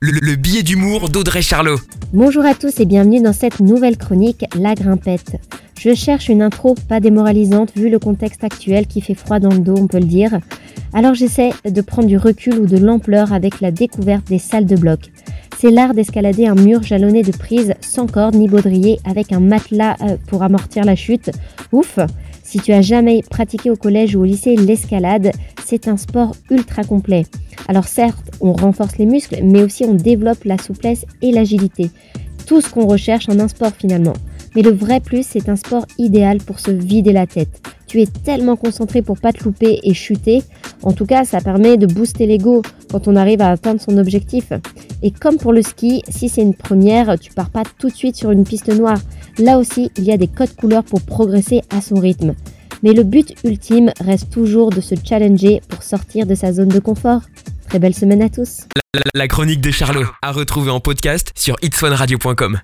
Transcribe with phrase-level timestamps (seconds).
[0.00, 1.76] le, le billet d'humour d'Audrey Charlot.
[2.14, 5.36] Bonjour à tous et bienvenue dans cette nouvelle chronique La Grimpette.
[5.78, 9.58] Je cherche une intro pas démoralisante vu le contexte actuel qui fait froid dans le
[9.58, 10.40] dos, on peut le dire.
[10.94, 14.76] Alors j'essaie de prendre du recul ou de l'ampleur avec la découverte des salles de
[14.76, 15.00] bloc.
[15.60, 19.94] C'est l'art d'escalader un mur jalonné de prises sans corde ni baudrier avec un matelas
[20.00, 21.30] euh, pour amortir la chute.
[21.70, 21.98] Ouf
[22.42, 25.32] Si tu as jamais pratiqué au collège ou au lycée l'escalade,
[25.62, 27.26] c'est un sport ultra complet.
[27.68, 31.90] Alors certes, on renforce les muscles, mais aussi on développe la souplesse et l'agilité.
[32.46, 34.14] Tout ce qu'on recherche en un sport finalement.
[34.56, 37.60] Mais le vrai plus, c'est un sport idéal pour se vider la tête.
[37.86, 40.42] Tu es tellement concentré pour pas te louper et chuter.
[40.82, 44.54] En tout cas, ça permet de booster l'ego quand on arrive à atteindre son objectif.
[45.02, 48.16] Et comme pour le ski, si c'est une première, tu pars pas tout de suite
[48.16, 48.98] sur une piste noire.
[49.38, 52.34] Là aussi, il y a des codes couleurs pour progresser à son rythme.
[52.82, 56.78] Mais le but ultime reste toujours de se challenger pour sortir de sa zone de
[56.78, 57.22] confort.
[57.68, 58.66] Très belle semaine à tous.
[59.14, 62.58] La, chronique de Charlot, à retrouver en podcast sur itswanradio.com.